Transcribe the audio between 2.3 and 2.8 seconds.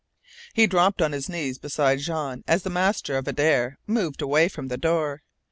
as the